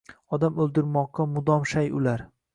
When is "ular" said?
2.01-2.27